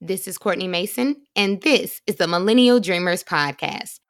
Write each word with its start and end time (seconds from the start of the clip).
This 0.00 0.28
is 0.28 0.36
Courtney 0.36 0.68
Mason, 0.68 1.22
and 1.34 1.62
this 1.62 2.02
is 2.06 2.16
the 2.16 2.28
Millennial 2.28 2.80
Dreamers 2.80 3.24
Podcast. 3.24 4.00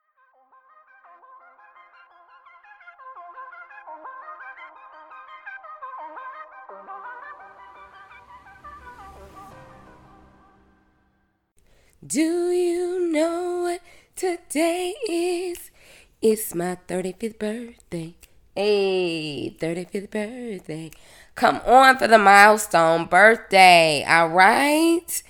Do 12.05 12.51
you 12.51 13.13
know 13.13 13.63
what 13.63 13.81
today 14.17 14.93
is? 15.09 15.71
It's 16.21 16.53
my 16.53 16.79
35th 16.89 17.39
birthday. 17.39 18.15
Hey, 18.57 19.57
35th 19.57 20.11
birthday. 20.11 20.91
Come 21.37 21.61
on 21.65 21.97
for 21.97 22.09
the 22.09 22.19
milestone 22.19 23.07
birthday, 23.07 24.05
all 24.09 24.31
right? 24.31 25.23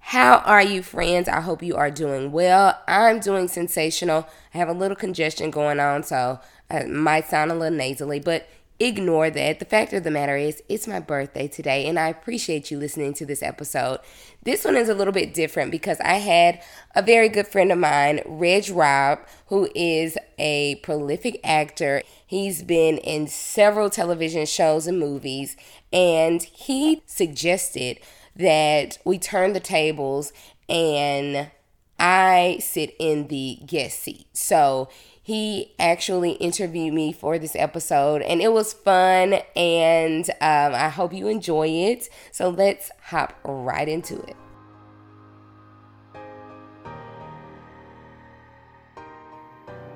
How 0.00 0.38
are 0.38 0.62
you, 0.62 0.82
friends? 0.82 1.28
I 1.28 1.40
hope 1.40 1.62
you 1.62 1.76
are 1.76 1.90
doing 1.90 2.32
well. 2.32 2.80
I'm 2.88 3.20
doing 3.20 3.46
sensational. 3.46 4.26
I 4.52 4.58
have 4.58 4.68
a 4.68 4.72
little 4.72 4.96
congestion 4.96 5.50
going 5.50 5.78
on, 5.78 6.02
so 6.02 6.40
I 6.68 6.84
might 6.84 7.26
sound 7.26 7.52
a 7.52 7.54
little 7.54 7.76
nasally, 7.76 8.18
but 8.18 8.48
ignore 8.80 9.30
that. 9.30 9.58
The 9.60 9.66
fact 9.66 9.92
of 9.92 10.02
the 10.02 10.10
matter 10.10 10.36
is, 10.36 10.62
it's 10.68 10.88
my 10.88 10.98
birthday 10.98 11.46
today, 11.46 11.86
and 11.86 11.98
I 11.98 12.08
appreciate 12.08 12.70
you 12.70 12.78
listening 12.78 13.12
to 13.14 13.26
this 13.26 13.42
episode. 13.42 14.00
This 14.42 14.64
one 14.64 14.74
is 14.74 14.88
a 14.88 14.94
little 14.94 15.12
bit 15.12 15.34
different 15.34 15.70
because 15.70 16.00
I 16.00 16.14
had 16.14 16.60
a 16.96 17.02
very 17.02 17.28
good 17.28 17.46
friend 17.46 17.70
of 17.70 17.78
mine, 17.78 18.22
Reg 18.24 18.70
Rob, 18.70 19.20
who 19.46 19.68
is 19.76 20.16
a 20.38 20.76
prolific 20.76 21.38
actor. 21.44 22.02
He's 22.26 22.62
been 22.62 22.96
in 22.98 23.28
several 23.28 23.90
television 23.90 24.46
shows 24.46 24.86
and 24.86 24.98
movies, 24.98 25.56
and 25.92 26.42
he 26.42 27.02
suggested 27.06 27.98
that 28.40 28.98
we 29.04 29.18
turn 29.18 29.52
the 29.52 29.60
tables 29.60 30.32
and 30.68 31.50
I 31.98 32.58
sit 32.60 32.96
in 32.98 33.28
the 33.28 33.58
guest 33.66 34.00
seat. 34.00 34.26
So 34.32 34.88
he 35.22 35.74
actually 35.78 36.32
interviewed 36.32 36.94
me 36.94 37.12
for 37.12 37.38
this 37.38 37.54
episode, 37.54 38.22
and 38.22 38.40
it 38.40 38.52
was 38.52 38.72
fun. 38.72 39.34
And 39.54 40.28
um, 40.40 40.74
I 40.74 40.88
hope 40.88 41.12
you 41.12 41.28
enjoy 41.28 41.68
it. 41.68 42.08
So 42.32 42.48
let's 42.48 42.90
hop 43.02 43.38
right 43.44 43.86
into 43.86 44.20
it. 44.22 44.36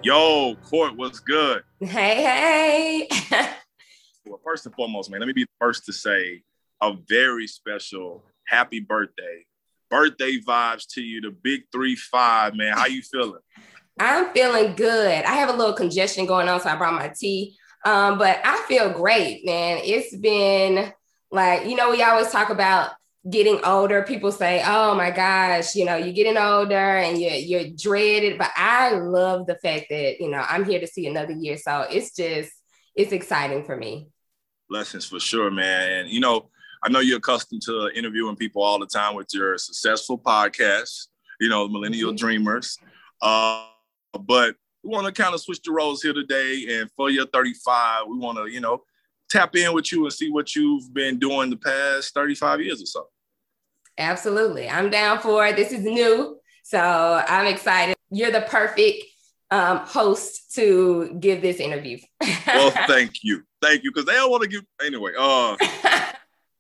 Yo, 0.03 0.55
Court, 0.57 0.95
what's 0.97 1.19
good? 1.19 1.63
Hey, 1.81 3.09
hey. 3.09 3.09
well, 4.27 4.39
first 4.45 4.67
and 4.67 4.75
foremost, 4.75 5.11
man, 5.11 5.21
let 5.21 5.27
me 5.27 5.33
be 5.33 5.45
the 5.45 5.51
first 5.59 5.87
to 5.87 5.95
say 5.95 6.43
a 6.83 6.93
very 7.09 7.47
special 7.47 8.23
happy 8.47 8.81
birthday. 8.81 9.47
Birthday 9.91 10.39
vibes 10.39 10.87
to 10.95 11.03
you, 11.03 11.21
the 11.21 11.31
big 11.31 11.63
three 11.71 11.97
five, 11.97 12.55
man. 12.55 12.77
How 12.77 12.87
you 12.87 13.03
feeling? 13.03 13.41
I'm 13.99 14.33
feeling 14.33 14.75
good. 14.75 15.25
I 15.25 15.35
have 15.35 15.51
a 15.51 15.53
little 15.53 15.75
congestion 15.75 16.27
going 16.27 16.49
on, 16.49 16.61
so 16.61 16.69
I 16.69 16.77
brought 16.77 16.95
my 16.95 17.13
tea. 17.17 17.57
Um, 17.85 18.19
but 18.19 18.41
I 18.45 18.65
feel 18.67 18.91
great, 18.91 19.45
man. 19.45 19.79
It's 19.85 20.17
been 20.17 20.93
like, 21.31 21.67
you 21.67 21.77
know, 21.77 21.91
we 21.91 22.03
always 22.03 22.31
talk 22.31 22.51
about 22.51 22.91
getting 23.31 23.63
older. 23.65 24.03
People 24.03 24.33
say, 24.33 24.63
oh 24.67 24.95
my 24.95 25.11
gosh, 25.11 25.75
you 25.75 25.85
know, 25.85 25.97
you're 25.97 26.15
getting 26.15 26.37
older 26.37 26.75
and 26.75 27.21
you're, 27.21 27.35
you're 27.35 27.71
dreaded. 27.77 28.39
But 28.39 28.51
I 28.57 28.95
love 28.95 29.47
the 29.47 29.57
fact 29.57 29.87
that, 29.91 30.21
you 30.21 30.31
know, 30.31 30.45
I'm 30.47 30.65
here 30.65 30.81
to 30.81 30.87
see 30.87 31.07
another 31.07 31.33
year. 31.33 31.57
So 31.57 31.87
it's 31.91 32.17
just, 32.17 32.53
it's 32.95 33.13
exciting 33.13 33.65
for 33.65 33.77
me. 33.77 34.09
Blessings 34.69 35.05
for 35.05 35.21
sure, 35.21 35.51
man. 35.51 35.93
And, 35.93 36.09
you 36.09 36.21
know, 36.21 36.51
I 36.85 36.91
know 36.91 37.01
you're 37.01 37.17
accustomed 37.17 37.63
to 37.63 37.91
interviewing 37.95 38.37
people 38.37 38.63
all 38.63 38.79
the 38.79 38.87
time 38.87 39.15
with 39.15 39.29
your 39.33 39.57
successful 39.57 40.19
podcast, 40.19 41.07
you 41.41 41.49
know, 41.49 41.67
Millennial 41.67 42.11
mm-hmm. 42.11 42.17
Dreamers. 42.17 42.79
Uh, 43.23 43.67
but 44.21 44.55
we 44.83 44.91
want 44.91 45.07
to 45.07 45.23
kind 45.23 45.35
of 45.35 45.41
switch 45.41 45.63
the 45.65 45.73
roles 45.73 46.03
here 46.03 46.13
today. 46.13 46.67
And 46.69 46.91
for 46.95 47.09
your 47.09 47.25
35, 47.27 48.03
we 48.07 48.19
want 48.19 48.37
to, 48.37 48.53
you 48.53 48.61
know, 48.61 48.83
tap 49.31 49.57
in 49.57 49.73
with 49.73 49.91
you 49.91 50.05
and 50.05 50.13
see 50.13 50.31
what 50.31 50.55
you've 50.55 50.93
been 50.93 51.19
doing 51.19 51.49
the 51.49 51.57
past 51.57 52.13
35 52.13 52.61
years 52.61 52.83
or 52.83 52.87
so. 52.87 53.07
Absolutely. 53.97 54.69
I'm 54.69 54.91
down 54.91 55.21
for 55.21 55.47
it. 55.47 55.57
This 55.57 55.73
is 55.73 55.85
new. 55.85 56.39
So 56.65 57.25
I'm 57.27 57.47
excited. 57.47 57.97
You're 58.11 58.31
the 58.31 58.43
perfect 58.43 59.05
um, 59.51 59.79
host 59.79 60.55
to 60.57 61.17
give 61.19 61.41
this 61.41 61.57
interview. 61.61 61.99
well, 62.47 62.71
thank 62.87 63.23
you. 63.23 63.43
Thank 63.63 63.85
you. 63.85 63.91
Because 63.91 64.05
they 64.05 64.13
don't 64.13 64.31
want 64.31 64.43
to 64.43 64.49
give, 64.49 64.65
anyway. 64.85 65.13
Uh, 65.19 65.57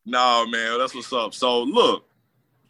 no, 0.04 0.46
man, 0.46 0.78
that's 0.78 0.94
what's 0.94 1.12
up. 1.12 1.34
So 1.34 1.62
look, 1.62 2.04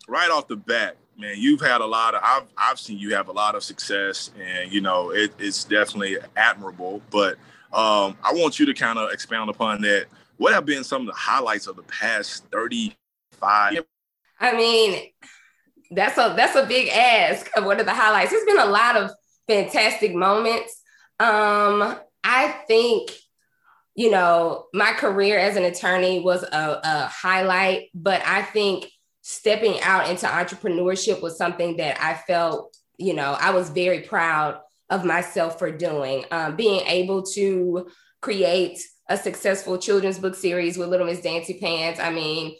right 0.09 0.31
off 0.31 0.49
the 0.49 0.57
bat, 0.57 0.97
man, 1.19 1.35
you've 1.37 1.61
had 1.61 1.81
a 1.81 1.87
lot 1.87 2.15
of 2.15 2.21
I've 2.23 2.47
I've 2.57 2.79
seen 2.79 2.99
you 2.99 3.15
have 3.15 3.29
a 3.29 3.33
lot 3.33 3.55
of 3.55 3.63
success, 3.63 4.31
and 4.41 4.73
you 4.73 4.81
know 4.81 5.11
it, 5.11 5.33
it's 5.39 5.65
definitely 5.65 6.19
admirable. 6.37 7.03
But 7.11 7.35
um, 7.73 8.17
I 8.23 8.33
want 8.33 8.59
you 8.59 8.67
to 8.67 8.75
kind 8.75 8.99
of 8.99 9.11
expound 9.13 9.51
upon 9.51 9.81
that. 9.83 10.07
What 10.37 10.53
have 10.53 10.67
been 10.67 10.85
some 10.85 11.03
of 11.03 11.07
the 11.07 11.15
highlights 11.15 11.67
of 11.67 11.77
the 11.77 11.83
past 11.85 12.45
thirty 12.51 12.97
five? 13.33 13.79
I 14.41 14.57
mean, 14.57 15.11
that's 15.91 16.19
a 16.19 16.35
that's 16.37 16.57
a 16.57 16.67
big 16.67 16.89
ask 16.89 17.51
of 17.57 17.65
what 17.65 17.81
are 17.81 17.85
the 17.85 17.95
highlights. 17.95 18.31
There's 18.31 18.45
been 18.45 18.59
a 18.59 18.67
lot 18.67 18.97
of 18.97 19.11
fantastic 19.49 20.15
moments. 20.15 20.83
Um, 21.21 21.97
I 22.25 22.57
think 22.67 23.11
you 23.95 24.11
know 24.11 24.67
my 24.73 24.93
career 24.93 25.39
as 25.39 25.57
an 25.57 25.65
attorney 25.65 26.21
was 26.21 26.43
a, 26.43 26.81
a 26.83 27.07
highlight, 27.07 27.89
but 27.95 28.23
I 28.27 28.43
think 28.43 28.87
stepping 29.23 29.81
out 29.81 30.11
into 30.11 30.27
entrepreneurship 30.27 31.23
was 31.23 31.39
something 31.39 31.79
that 31.79 31.99
I 32.03 32.15
felt, 32.15 32.77
you 32.99 33.15
know, 33.15 33.37
I 33.41 33.53
was 33.53 33.71
very 33.71 34.01
proud 34.01 34.61
of 34.91 35.05
myself 35.05 35.59
for 35.59 35.71
doing. 35.71 36.25
Um, 36.31 36.57
being 36.57 36.81
able 36.87 37.23
to 37.33 37.89
create 38.21 38.79
a 39.09 39.17
successful 39.17 39.79
children's 39.79 40.19
book 40.19 40.35
series 40.35 40.77
with 40.77 40.89
Little 40.89 41.07
Miss 41.07 41.21
Dancy 41.21 41.59
Pants. 41.59 42.01
I 42.01 42.11
mean, 42.11 42.55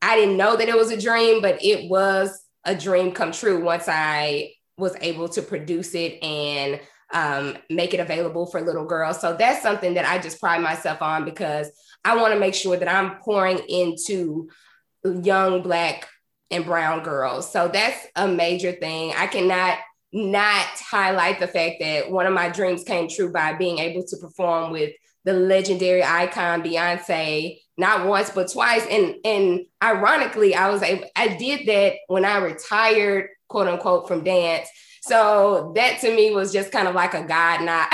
I 0.00 0.16
didn't 0.16 0.36
know 0.36 0.56
that 0.56 0.68
it 0.68 0.76
was 0.76 0.90
a 0.90 1.00
dream, 1.00 1.42
but 1.42 1.62
it 1.62 1.90
was 1.90 2.44
a 2.64 2.74
dream 2.74 3.12
come 3.12 3.32
true 3.32 3.62
once 3.62 3.84
I 3.86 4.52
was 4.78 4.96
able 5.00 5.28
to 5.30 5.42
produce 5.42 5.94
it 5.94 6.22
and 6.22 6.80
um, 7.16 7.56
make 7.70 7.94
it 7.94 8.00
available 8.00 8.44
for 8.44 8.60
little 8.60 8.84
girls. 8.84 9.22
So 9.22 9.34
that's 9.34 9.62
something 9.62 9.94
that 9.94 10.04
I 10.04 10.18
just 10.18 10.38
pride 10.38 10.60
myself 10.60 11.00
on 11.00 11.24
because 11.24 11.70
I 12.04 12.14
want 12.16 12.34
to 12.34 12.38
make 12.38 12.54
sure 12.54 12.76
that 12.76 12.94
I'm 12.94 13.16
pouring 13.20 13.58
into 13.70 14.50
young 15.02 15.62
black 15.62 16.08
and 16.50 16.66
brown 16.66 17.02
girls. 17.02 17.50
So 17.50 17.68
that's 17.68 18.06
a 18.16 18.28
major 18.28 18.72
thing. 18.72 19.14
I 19.16 19.28
cannot 19.28 19.78
not 20.12 20.66
highlight 20.78 21.40
the 21.40 21.48
fact 21.48 21.76
that 21.80 22.10
one 22.10 22.26
of 22.26 22.34
my 22.34 22.50
dreams 22.50 22.84
came 22.84 23.08
true 23.08 23.32
by 23.32 23.54
being 23.54 23.78
able 23.78 24.04
to 24.04 24.16
perform 24.18 24.70
with 24.70 24.92
the 25.24 25.32
legendary 25.32 26.04
icon 26.04 26.62
Beyonce, 26.62 27.58
not 27.78 28.06
once 28.06 28.30
but 28.30 28.52
twice. 28.52 28.86
And 28.90 29.16
and 29.24 29.60
ironically, 29.82 30.54
I 30.54 30.68
was 30.68 30.82
able, 30.82 31.08
I 31.16 31.28
did 31.28 31.66
that 31.66 31.94
when 32.08 32.26
I 32.26 32.36
retired, 32.38 33.30
quote 33.48 33.68
unquote, 33.68 34.06
from 34.06 34.22
dance. 34.22 34.68
So 35.06 35.72
that 35.76 36.00
to 36.00 36.14
me 36.14 36.32
was 36.32 36.52
just 36.52 36.72
kind 36.72 36.88
of 36.88 36.94
like 36.94 37.14
a 37.14 37.22
God 37.22 37.62
not. 37.62 37.88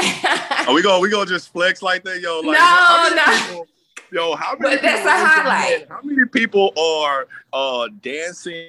Are 0.67 0.75
we 0.75 0.83
gonna 0.83 1.01
we 1.01 1.11
gonna 1.11 1.27
just 1.27 1.53
flex 1.53 1.83
like 1.83 2.05
that, 2.05 2.21
yo? 2.21 2.41
Like, 2.41 2.59
no, 2.59 3.11
no. 3.15 3.49
People, 3.49 3.67
Yo, 4.13 4.37
how 4.37 4.55
many? 4.59 4.77
But 4.77 4.83
that's 4.83 5.07
a 5.07 5.11
highlight. 5.11 5.89
How 5.89 6.01
many 6.03 6.29
people 6.29 6.73
are 6.79 7.27
uh, 7.55 7.89
dancing 8.03 8.69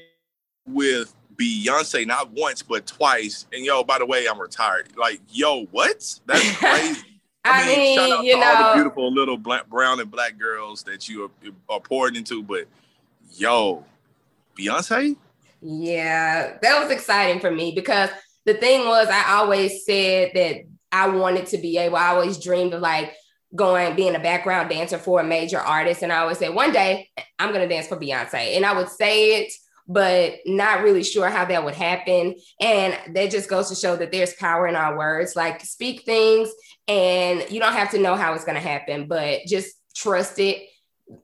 with 0.66 1.14
Beyonce 1.36 2.08
not 2.08 2.32
once 2.32 2.62
but 2.62 2.88
twice? 2.88 3.46
And 3.52 3.66
yo, 3.66 3.84
by 3.84 4.00
the 4.00 4.06
way, 4.06 4.26
I'm 4.26 4.40
retired. 4.40 4.88
Like, 4.96 5.20
yo, 5.30 5.66
what? 5.66 6.20
That's 6.26 6.52
crazy. 6.58 7.20
I, 7.44 7.64
I 7.64 7.66
mean, 7.68 7.78
mean, 7.78 7.98
shout 7.98 8.12
out 8.12 8.24
you 8.24 8.34
to 8.36 8.40
know, 8.40 8.54
all 8.56 8.70
the 8.70 8.76
beautiful 8.76 9.14
little 9.14 9.38
black, 9.38 9.70
brown 9.70 10.00
and 10.00 10.10
black 10.10 10.38
girls 10.38 10.82
that 10.84 11.10
you 11.10 11.26
are, 11.26 11.32
are 11.76 11.82
pouring 11.82 12.16
into, 12.16 12.42
but 12.42 12.66
yo, 13.34 13.84
Beyonce. 14.58 15.18
Yeah, 15.62 16.58
that 16.62 16.82
was 16.82 16.90
exciting 16.90 17.42
for 17.42 17.52
me 17.52 17.74
because 17.76 18.10
the 18.46 18.54
thing 18.54 18.86
was, 18.88 19.08
I 19.10 19.36
always 19.36 19.86
said 19.86 20.32
that 20.36 20.58
I 20.92 21.08
wanted 21.08 21.48
to 21.48 21.58
be 21.58 21.78
able. 21.78 21.98
I 21.98 22.10
always 22.10 22.38
dreamed 22.38 22.74
of 22.74 22.82
like 22.82 23.14
going 23.56 23.96
being 23.96 24.16
a 24.16 24.20
background 24.20 24.70
dancer 24.70 24.98
for 24.98 25.20
a 25.20 25.24
major 25.24 25.60
artist. 25.60 26.02
And 26.02 26.12
i 26.12 26.18
always 26.18 26.40
say 26.40 26.50
one 26.50 26.72
day 26.72 27.10
i'm 27.38 27.50
going 27.50 27.68
to 27.68 27.74
dance 27.74 27.88
for 27.88 27.98
beyonce. 27.98 28.56
And 28.56 28.66
i 28.66 28.76
would 28.76 28.90
say 28.90 29.42
it 29.42 29.54
but 29.86 30.36
not 30.46 30.82
really 30.82 31.04
sure 31.04 31.30
how 31.30 31.44
that 31.44 31.66
would 31.66 31.76
happen. 31.76 32.36
And 32.62 32.98
that 33.16 33.32
just 33.32 33.50
goes 33.50 33.68
to 33.68 33.76
show 33.76 33.98
that 33.98 34.14
there's 34.14 34.34
power 34.36 34.66
in 34.66 34.78
our 34.78 34.98
words. 34.98 35.36
Like 35.36 35.60
speak 35.60 36.04
things 36.04 36.50
and 36.88 37.46
you 37.50 37.60
don't 37.60 37.74
have 37.74 37.92
to 37.92 38.00
know 38.00 38.16
how 38.16 38.34
it's 38.34 38.46
going 38.46 38.56
to 38.56 38.62
happen 38.62 39.10
but 39.10 39.42
just 39.46 39.76
trust 39.94 40.40
it. 40.40 40.70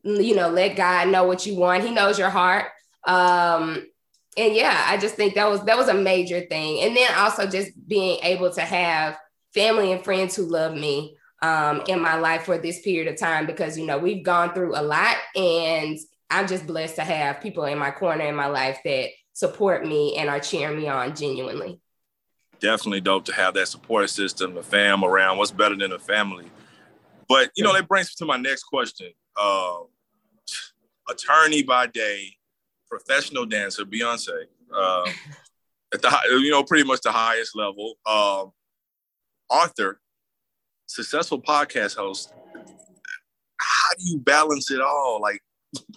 You 0.04 0.36
know 0.36 0.50
let 0.50 0.76
god 0.76 1.08
know 1.08 1.24
what 1.24 1.46
you 1.46 1.56
want. 1.56 1.84
He 1.84 1.92
knows 1.92 2.20
your 2.20 2.30
heart. 2.30 2.66
Um 3.06 3.88
and 4.38 4.56
yeah 4.56 4.86
i 4.88 4.98
just 4.98 5.16
think 5.16 5.34
that 5.36 5.50
was 5.50 5.64
that 5.66 5.78
was 5.78 5.88
a 5.88 5.94
major 5.94 6.42
thing 6.42 6.82
and 6.82 6.96
then 6.96 7.08
also 7.16 7.48
just 7.48 7.72
being 7.88 8.20
able 8.24 8.52
to 8.52 8.62
have 8.62 9.18
family 9.54 9.92
and 9.92 10.04
friends 10.04 10.36
who 10.36 10.44
love 10.44 10.74
me 10.74 11.16
um, 11.42 11.82
in 11.88 12.02
my 12.02 12.16
life 12.16 12.44
for 12.44 12.58
this 12.58 12.82
period 12.82 13.08
of 13.12 13.18
time 13.18 13.46
because 13.46 13.78
you 13.78 13.86
know 13.86 13.98
we've 13.98 14.26
gone 14.26 14.54
through 14.54 14.78
a 14.78 14.84
lot 14.84 15.16
and 15.36 15.98
i'm 16.30 16.48
just 16.48 16.68
blessed 16.68 16.96
to 16.96 17.04
have 17.04 17.42
people 17.42 17.64
in 17.64 17.78
my 17.78 17.92
corner 17.92 18.26
in 18.26 18.36
my 18.36 18.48
life 18.48 18.78
that 18.84 19.10
support 19.40 19.86
me 19.86 20.18
and 20.18 20.30
are 20.30 20.40
cheering 20.40 20.78
me 20.78 20.90
on 20.90 21.16
genuinely. 21.16 21.80
Definitely 22.60 23.00
dope 23.00 23.24
to 23.26 23.34
have 23.34 23.54
that 23.54 23.70
support 23.70 24.10
system, 24.10 24.54
the 24.54 24.62
fam 24.62 25.04
around. 25.04 25.38
What's 25.38 25.52
better 25.52 25.78
than 25.78 25.94
a 25.94 26.00
family? 26.00 26.52
But 27.30 27.52
you 27.56 27.64
know, 27.64 27.74
that 27.74 27.88
brings 27.88 28.08
me 28.08 28.14
to 28.18 28.26
my 28.26 28.36
next 28.36 28.64
question. 28.64 29.12
Uh, 29.40 29.78
attorney 31.10 31.64
by 31.64 31.88
day, 31.88 32.36
professional 32.90 33.46
dancer, 33.46 33.86
Beyonce, 33.86 34.46
uh, 34.76 35.10
at 35.94 36.02
the 36.02 36.20
you 36.42 36.52
know 36.52 36.64
pretty 36.64 36.88
much 36.88 37.02
the 37.02 37.12
highest 37.12 37.56
level. 37.56 37.96
Uh, 38.06 38.46
author, 39.50 40.00
successful 40.88 41.42
podcast 41.42 41.96
host. 41.96 42.34
How 43.60 43.96
do 43.98 44.10
you 44.10 44.20
balance 44.20 44.72
it 44.72 44.82
all? 44.82 45.20
Like, 45.22 45.42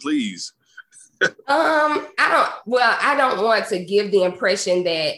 please. 0.00 0.52
um, 1.22 1.30
I 1.46 2.08
don't. 2.18 2.50
Well, 2.66 2.96
I 3.00 3.16
don't 3.16 3.42
want 3.44 3.66
to 3.68 3.84
give 3.84 4.10
the 4.10 4.24
impression 4.24 4.84
that 4.84 5.14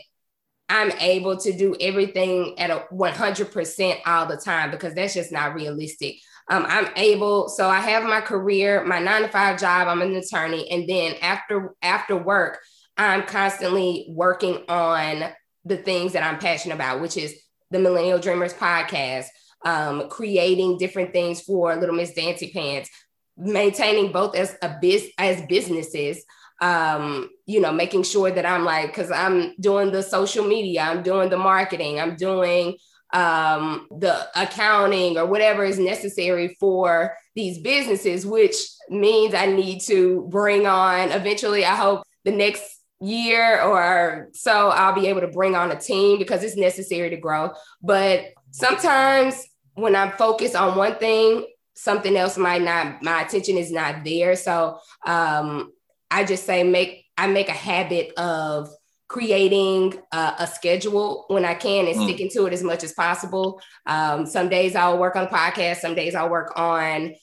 I'm 0.69 0.93
able 0.93 1.37
to 1.39 1.53
do 1.53 1.77
everything 1.81 2.59
at 2.59 2.71
a 2.71 2.85
100% 2.93 3.97
all 4.07 4.27
the 4.27 4.37
time 4.37 4.71
because 4.71 4.95
that's 4.95 5.15
just 5.15 5.33
not 5.33 5.55
realistic. 5.55 6.17
Um, 6.51 6.67
I'm 6.69 6.89
able, 6.97 7.49
so 7.49 7.69
I 7.69 7.81
have 7.81 8.05
my 8.05 8.21
career, 8.21 8.85
my 8.85 8.99
nine 8.99 9.23
to 9.23 9.29
five 9.29 9.59
job. 9.59 9.89
I'm 9.89 10.03
an 10.03 10.15
attorney, 10.15 10.71
and 10.71 10.89
then 10.89 11.15
after 11.23 11.75
after 11.83 12.17
work, 12.17 12.59
I'm 12.97 13.23
constantly 13.23 14.07
working 14.11 14.63
on 14.69 15.33
the 15.65 15.79
things 15.79 16.13
that 16.13 16.23
I'm 16.23 16.39
passionate 16.39 16.75
about, 16.75 17.01
which 17.01 17.17
is 17.17 17.35
the 17.71 17.79
Millennial 17.79 18.19
Dreamers 18.19 18.53
podcast, 18.53 19.27
um, 19.65 20.11
creating 20.11 20.77
different 20.77 21.13
things 21.13 21.41
for 21.41 21.75
Little 21.77 21.95
Miss 21.95 22.13
Dancy 22.13 22.53
Pants, 22.53 22.91
maintaining 23.39 24.13
both 24.13 24.37
as 24.37 24.55
a 24.61 24.77
biz 24.81 25.09
as 25.19 25.41
businesses 25.47 26.25
um, 26.61 27.29
you 27.47 27.61
know, 27.61 27.73
making 27.73 28.05
sure 28.05 28.31
that 28.31 28.47
I'm 28.47 28.65
like, 28.65 28.87
because 28.87 29.11
I'm 29.11 29.55
doing 29.61 29.93
the 29.93 30.03
social 30.03 30.47
media, 30.47 30.83
I'm 30.83 31.03
doing 31.03 31.29
the 31.29 31.37
marketing, 31.37 32.01
I'm 32.01 32.17
doing 32.17 32.77
um, 33.15 33.87
the 33.91 34.29
accounting 34.35 35.17
or 35.17 35.25
whatever 35.25 35.65
is 35.65 35.79
necessary 35.79 36.57
for 36.61 37.15
these 37.35 37.59
businesses, 37.59 38.27
which 38.27 38.57
means 38.91 39.35
I 39.35 39.47
need 39.47 39.81
to 39.83 40.27
bring 40.31 40.67
on 40.67 41.13
eventually, 41.13 41.65
I 41.65 41.77
hope 41.77 42.03
the 42.25 42.33
next 42.33 42.81
year 43.01 43.63
or 43.63 44.31
so, 44.33 44.69
I'll 44.71 44.95
be 44.95 45.07
able 45.07 45.21
to 45.21 45.29
bring 45.29 45.55
on 45.55 45.71
a 45.71 45.79
team 45.79 46.19
because 46.19 46.43
it's 46.43 46.57
necessary 46.57 47.11
to 47.11 47.17
grow. 47.17 47.53
But 47.83 48.33
sometimes 48.51 49.47
when 49.75 49.95
I'm 49.95 50.13
focused 50.13 50.57
on 50.57 50.77
one 50.77 50.97
thing, 50.97 51.47
something 51.75 52.17
else 52.17 52.37
might 52.37 52.63
not, 52.63 53.03
my 53.03 53.23
attention 53.23 53.59
is 53.59 53.71
not 53.71 54.05
there. 54.05 54.35
So 54.37 54.79
um, 55.07 55.73
I 56.11 56.25
just 56.25 56.45
say 56.45 56.65
make 56.65 57.05
I 57.17 57.29
make 57.29 57.49
a 57.49 57.53
habit 57.53 58.13
of 58.17 58.71
creating 59.15 59.95
a, 60.11 60.35
a 60.41 60.47
schedule 60.49 61.25
when 61.29 61.45
I 61.45 61.55
can 61.55 61.87
and 61.87 61.97
mm. 61.97 62.03
sticking 62.03 62.29
to 62.31 62.47
it 62.47 62.53
as 62.53 62.65
much 62.65 62.83
as 62.83 62.93
possible. 62.95 63.61
Um, 63.87 64.27
some 64.27 64.49
days 64.49 64.75
I'll 64.75 64.99
work 64.99 65.15
on 65.15 65.27
the 65.27 65.31
podcast, 65.31 65.77
some 65.77 65.95
days 65.95 66.17
I'll 66.17 66.29
work 66.29 66.53
on 66.57 67.15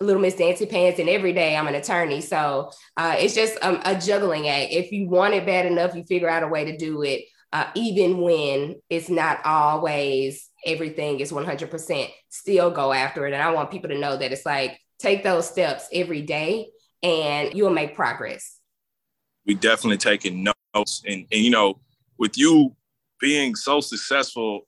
Little 0.00 0.22
Miss 0.22 0.36
Dancy 0.36 0.66
Pants, 0.66 1.00
and 1.00 1.08
every 1.08 1.32
day 1.32 1.56
I'm 1.56 1.66
an 1.66 1.74
attorney. 1.74 2.20
So 2.20 2.70
uh, 2.96 3.16
it's 3.18 3.34
just 3.34 3.58
um, 3.62 3.80
a 3.84 3.98
juggling 3.98 4.46
act. 4.46 4.70
If 4.70 4.92
you 4.92 5.08
want 5.08 5.34
it 5.34 5.44
bad 5.44 5.66
enough, 5.66 5.96
you 5.96 6.04
figure 6.04 6.30
out 6.30 6.44
a 6.44 6.46
way 6.46 6.66
to 6.66 6.76
do 6.76 7.02
it, 7.02 7.24
uh, 7.52 7.66
even 7.74 8.20
when 8.20 8.76
it's 8.88 9.08
not 9.08 9.44
always 9.44 10.48
everything 10.64 11.18
is 11.18 11.32
100%. 11.32 12.10
Still 12.28 12.70
go 12.70 12.92
after 12.92 13.26
it. 13.26 13.32
And 13.34 13.42
I 13.42 13.50
want 13.50 13.72
people 13.72 13.90
to 13.90 13.98
know 13.98 14.16
that 14.16 14.30
it's 14.30 14.46
like 14.46 14.78
take 15.00 15.24
those 15.24 15.50
steps 15.50 15.88
every 15.92 16.22
day 16.22 16.68
and 17.02 17.52
you'll 17.54 17.70
make 17.70 17.96
progress. 17.96 18.56
We 19.44 19.54
definitely 19.54 19.98
taking 19.98 20.44
notes, 20.74 21.02
and, 21.06 21.26
and 21.30 21.40
you 21.40 21.50
know, 21.50 21.80
with 22.18 22.36
you 22.36 22.74
being 23.20 23.54
so 23.54 23.80
successful, 23.80 24.66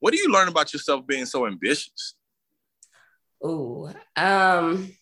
what 0.00 0.12
do 0.12 0.18
you 0.18 0.30
learn 0.30 0.48
about 0.48 0.72
yourself 0.72 1.06
being 1.06 1.26
so 1.26 1.46
ambitious? 1.46 2.14
Ooh, 3.44 3.90
um, 4.16 4.92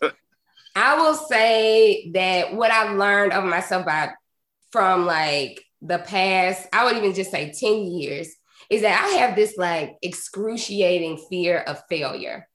I 0.76 0.96
will 0.96 1.14
say 1.14 2.10
that 2.12 2.54
what 2.54 2.70
I've 2.70 2.96
learned 2.96 3.32
of 3.32 3.44
myself 3.44 3.86
by 3.86 4.12
from 4.70 5.06
like 5.06 5.64
the 5.80 5.98
past, 5.98 6.66
I 6.72 6.84
would 6.84 6.96
even 6.96 7.14
just 7.14 7.30
say 7.30 7.52
10 7.52 7.86
years, 7.86 8.28
is 8.70 8.82
that 8.82 9.02
I 9.02 9.18
have 9.18 9.36
this 9.36 9.56
like 9.56 9.96
excruciating 10.02 11.24
fear 11.30 11.58
of 11.58 11.82
failure. 11.88 12.46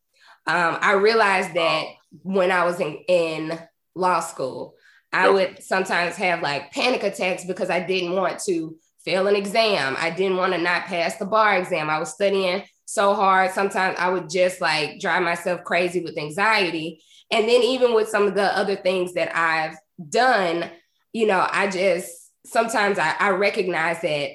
Um, 0.45 0.77
I 0.81 0.93
realized 0.93 1.53
that 1.55 1.85
when 2.21 2.51
I 2.51 2.65
was 2.65 2.79
in, 2.79 2.97
in 3.07 3.59
law 3.95 4.19
school, 4.19 4.75
I 5.13 5.25
yep. 5.25 5.33
would 5.33 5.63
sometimes 5.63 6.15
have 6.15 6.41
like 6.41 6.71
panic 6.71 7.03
attacks 7.03 7.45
because 7.45 7.69
I 7.69 7.79
didn't 7.79 8.15
want 8.15 8.39
to 8.45 8.75
fail 9.05 9.27
an 9.27 9.35
exam. 9.35 9.95
I 9.99 10.09
didn't 10.09 10.37
want 10.37 10.53
to 10.53 10.57
not 10.59 10.85
pass 10.85 11.17
the 11.17 11.25
bar 11.25 11.57
exam. 11.57 11.89
I 11.89 11.99
was 11.99 12.13
studying 12.13 12.63
so 12.85 13.13
hard. 13.13 13.51
Sometimes 13.51 13.97
I 13.99 14.09
would 14.09 14.29
just 14.29 14.59
like 14.59 14.99
drive 14.99 15.23
myself 15.23 15.63
crazy 15.63 16.01
with 16.01 16.17
anxiety. 16.17 17.01
And 17.31 17.47
then 17.47 17.61
even 17.61 17.93
with 17.93 18.09
some 18.09 18.27
of 18.27 18.35
the 18.35 18.57
other 18.57 18.75
things 18.75 19.13
that 19.13 19.35
I've 19.35 19.77
done, 20.09 20.69
you 21.13 21.27
know, 21.27 21.47
I 21.49 21.69
just 21.69 22.31
sometimes 22.45 22.97
I, 22.97 23.15
I 23.19 23.29
recognize 23.29 24.01
that 24.01 24.31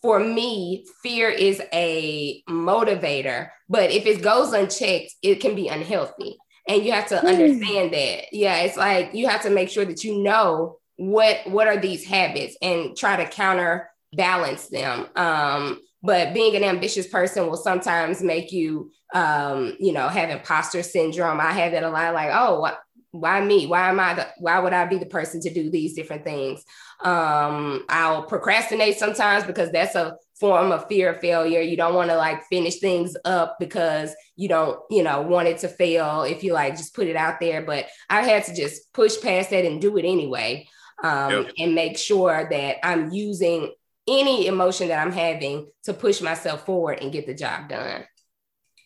for 0.00 0.18
me, 0.18 0.84
fear 1.02 1.28
is 1.28 1.62
a 1.72 2.42
motivator, 2.48 3.50
but 3.68 3.90
if 3.92 4.04
it 4.04 4.20
goes 4.20 4.52
unchecked, 4.52 5.14
it 5.22 5.36
can 5.36 5.54
be 5.54 5.68
unhealthy. 5.68 6.36
And 6.68 6.84
you 6.84 6.92
have 6.92 7.08
to 7.08 7.18
hmm. 7.18 7.26
understand 7.26 7.92
that. 7.92 8.32
Yeah, 8.32 8.56
it's 8.60 8.76
like 8.76 9.14
you 9.14 9.28
have 9.28 9.42
to 9.42 9.50
make 9.50 9.68
sure 9.68 9.84
that 9.84 10.04
you 10.04 10.22
know 10.22 10.78
what 10.96 11.38
what 11.46 11.66
are 11.66 11.78
these 11.78 12.04
habits 12.04 12.56
and 12.62 12.96
try 12.96 13.16
to 13.16 13.30
counterbalance 13.30 14.68
them. 14.68 15.06
Um, 15.16 15.80
but 16.02 16.34
being 16.34 16.56
an 16.56 16.64
ambitious 16.64 17.06
person 17.06 17.46
will 17.46 17.56
sometimes 17.56 18.22
make 18.22 18.52
you 18.52 18.90
um, 19.12 19.76
you 19.78 19.92
know, 19.92 20.08
have 20.08 20.30
imposter 20.30 20.82
syndrome. 20.82 21.40
I 21.40 21.52
have 21.52 21.72
that 21.72 21.82
a 21.82 21.90
lot 21.90 22.14
like, 22.14 22.30
oh, 22.32 22.60
why, 22.60 22.74
why 23.10 23.44
me? 23.44 23.66
Why 23.66 23.90
am 23.90 24.00
I 24.00 24.14
the, 24.14 24.28
why 24.38 24.58
would 24.58 24.72
I 24.72 24.86
be 24.86 24.98
the 24.98 25.06
person 25.06 25.40
to 25.42 25.52
do 25.52 25.70
these 25.70 25.94
different 25.94 26.24
things? 26.24 26.64
Um, 27.04 27.84
I'll 27.88 28.22
procrastinate 28.22 28.98
sometimes 28.98 29.44
because 29.44 29.70
that's 29.72 29.94
a 29.94 30.16
form 30.38 30.72
of 30.72 30.88
fear 30.88 31.12
of 31.12 31.20
failure. 31.20 31.60
You 31.60 31.76
don't 31.76 31.94
want 31.94 32.10
to 32.10 32.16
like 32.16 32.42
finish 32.44 32.78
things 32.78 33.16
up 33.24 33.56
because 33.60 34.14
you 34.36 34.48
don't, 34.48 34.78
you 34.90 35.02
know, 35.02 35.22
want 35.22 35.48
it 35.48 35.58
to 35.58 35.68
fail 35.68 36.22
if 36.22 36.42
you 36.42 36.52
like 36.52 36.76
just 36.76 36.94
put 36.94 37.06
it 37.06 37.16
out 37.16 37.40
there. 37.40 37.62
But 37.62 37.86
I 38.10 38.22
had 38.22 38.44
to 38.44 38.54
just 38.54 38.92
push 38.92 39.20
past 39.20 39.50
that 39.50 39.64
and 39.64 39.80
do 39.80 39.96
it 39.98 40.04
anyway. 40.04 40.68
Um, 41.02 41.32
yep. 41.32 41.52
and 41.58 41.74
make 41.74 41.98
sure 41.98 42.46
that 42.48 42.86
I'm 42.86 43.10
using 43.10 43.72
any 44.06 44.46
emotion 44.46 44.88
that 44.88 45.04
I'm 45.04 45.12
having 45.12 45.68
to 45.84 45.94
push 45.94 46.20
myself 46.20 46.64
forward 46.64 47.00
and 47.00 47.12
get 47.12 47.26
the 47.26 47.34
job 47.34 47.68
done. 47.68 48.04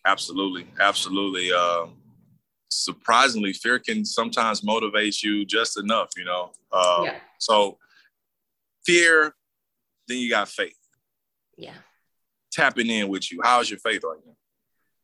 Absolutely. 0.06 0.66
Absolutely. 0.80 1.52
Um, 1.52 1.94
surprisingly, 2.68 3.52
fear 3.52 3.78
can 3.78 4.04
sometimes 4.04 4.62
motivate 4.62 5.22
you 5.22 5.44
just 5.44 5.78
enough, 5.78 6.10
you 6.16 6.24
know? 6.24 6.52
Uh, 6.72 7.02
yeah. 7.04 7.16
So 7.38 7.78
fear, 8.86 9.34
then 10.08 10.18
you 10.18 10.30
got 10.30 10.48
faith. 10.48 10.78
Yeah. 11.56 11.74
Tapping 12.52 12.88
in 12.88 13.08
with 13.08 13.30
you. 13.30 13.40
How's 13.42 13.68
your 13.68 13.80
faith 13.80 14.02
right 14.04 14.18
now? 14.24 14.36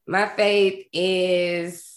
My 0.07 0.27
faith 0.29 0.87
is 0.93 1.93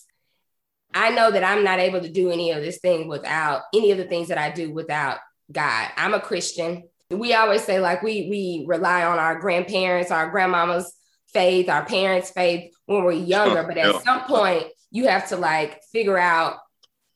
I 0.93 1.09
know 1.11 1.29
that 1.29 1.43
I'm 1.43 1.63
not 1.63 1.79
able 1.79 2.01
to 2.01 2.09
do 2.09 2.31
any 2.31 2.51
of 2.51 2.61
this 2.61 2.79
thing 2.79 3.09
without 3.09 3.63
any 3.73 3.91
of 3.91 3.97
the 3.97 4.05
things 4.05 4.29
that 4.29 4.37
I 4.37 4.49
do 4.49 4.71
without 4.71 5.17
God. 5.51 5.89
I'm 5.97 6.13
a 6.13 6.21
Christian. 6.21 6.83
We 7.09 7.33
always 7.33 7.63
say 7.63 7.79
like 7.79 8.01
we 8.01 8.27
we 8.29 8.65
rely 8.67 9.03
on 9.03 9.19
our 9.19 9.39
grandparents, 9.39 10.09
our 10.09 10.29
grandmama's 10.29 10.93
faith, 11.33 11.69
our 11.69 11.85
parents' 11.85 12.31
faith 12.31 12.73
when 12.85 13.03
we're 13.03 13.11
younger, 13.11 13.63
but 13.63 13.77
at 13.77 13.93
yeah. 13.93 13.99
some 13.99 14.21
point 14.21 14.67
you 14.89 15.07
have 15.07 15.27
to 15.29 15.35
like 15.35 15.81
figure 15.91 16.17
out 16.17 16.57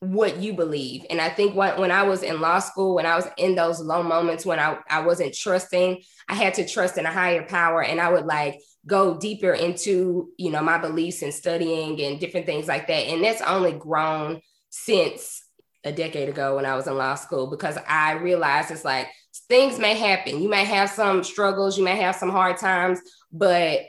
what 0.00 0.38
you 0.38 0.54
believe. 0.54 1.04
And 1.10 1.20
I 1.20 1.28
think 1.28 1.54
when, 1.54 1.78
when 1.78 1.90
I 1.90 2.04
was 2.04 2.22
in 2.22 2.40
law 2.40 2.58
school, 2.58 2.94
when 2.94 3.06
I 3.06 3.16
was 3.16 3.28
in 3.36 3.54
those 3.54 3.80
low 3.80 4.02
moments 4.02 4.46
when 4.46 4.58
I, 4.58 4.78
I 4.88 5.00
wasn't 5.00 5.34
trusting, 5.34 6.02
I 6.28 6.34
had 6.34 6.54
to 6.54 6.66
trust 6.66 6.96
in 6.96 7.04
a 7.04 7.12
higher 7.12 7.46
power. 7.46 7.82
And 7.82 8.00
I 8.00 8.10
would 8.10 8.24
like 8.24 8.60
go 8.86 9.18
deeper 9.18 9.52
into, 9.52 10.30
you 10.38 10.50
know, 10.50 10.62
my 10.62 10.78
beliefs 10.78 11.20
and 11.20 11.34
studying 11.34 12.00
and 12.00 12.18
different 12.18 12.46
things 12.46 12.66
like 12.66 12.86
that. 12.88 13.06
And 13.06 13.22
that's 13.22 13.42
only 13.42 13.72
grown 13.72 14.40
since 14.70 15.44
a 15.84 15.92
decade 15.92 16.30
ago 16.30 16.56
when 16.56 16.66
I 16.66 16.76
was 16.76 16.86
in 16.86 16.96
law 16.96 17.14
school 17.14 17.48
because 17.48 17.78
I 17.86 18.12
realized 18.12 18.70
it's 18.70 18.84
like 18.84 19.08
things 19.48 19.78
may 19.78 19.94
happen. 19.94 20.42
You 20.42 20.48
may 20.48 20.64
have 20.64 20.88
some 20.90 21.22
struggles, 21.24 21.76
you 21.76 21.84
may 21.84 21.96
have 21.96 22.16
some 22.16 22.30
hard 22.30 22.56
times, 22.56 23.00
but 23.32 23.80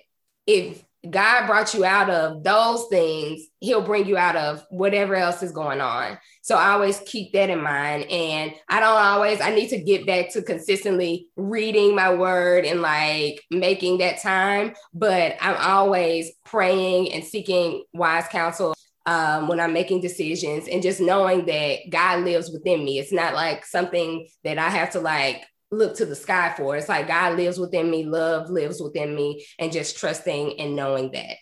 if 0.46 0.84
God 1.10 1.48
brought 1.48 1.74
you 1.74 1.84
out 1.84 2.10
of 2.10 2.44
those 2.44 2.86
things, 2.90 3.42
He'll 3.60 3.82
bring 3.82 4.06
you 4.06 4.18
out 4.18 4.36
of 4.36 4.64
whatever 4.70 5.16
else 5.16 5.42
is 5.42 5.52
going 5.52 5.82
on. 5.82 6.18
So 6.42 6.56
I 6.56 6.72
always 6.72 7.00
keep 7.06 7.34
that 7.34 7.50
in 7.50 7.62
mind. 7.62 8.04
And 8.04 8.54
I 8.70 8.80
don't 8.80 8.98
always, 8.98 9.42
I 9.42 9.54
need 9.54 9.70
to 9.70 9.82
get 9.82 10.06
back 10.06 10.32
to 10.34 10.42
consistently 10.42 11.28
reading 11.36 11.96
my 11.96 12.14
word 12.14 12.66
and 12.66 12.82
like 12.82 13.42
making 13.50 14.00
that 14.00 14.22
time. 14.22 14.74
But 14.94 15.38
I'm 15.42 15.58
always 15.58 16.32
praying 16.46 17.14
and 17.14 17.24
seeking 17.24 17.84
wise 17.94 18.28
counsel 18.28 18.76
um, 19.06 19.48
when 19.48 19.60
I'm 19.60 19.74
making 19.74 20.02
decisions 20.02 20.68
and 20.68 20.84
just 20.84 21.02
knowing 21.02 21.46
that 21.46 21.90
God 21.90 22.24
lives 22.24 22.52
within 22.52 22.86
me. 22.86 23.00
It's 23.00 23.12
not 23.12 23.34
like 23.34 23.66
something 23.66 24.28
that 24.44 24.60
I 24.60 24.70
have 24.70 24.92
to 24.92 25.00
like 25.00 25.44
look 25.72 25.96
to 25.98 26.06
the 26.06 26.16
sky 26.16 26.54
for. 26.58 26.76
It's 26.76 26.90
like 26.90 27.08
God 27.08 27.38
lives 27.38 27.60
within 27.60 27.90
me, 27.90 28.06
love 28.06 28.50
lives 28.50 28.82
within 28.82 29.16
me, 29.16 29.46
and 29.58 29.72
just 29.72 29.98
trusting 29.98 30.60
and 30.60 30.76
knowing 30.76 31.12
that. 31.12 31.38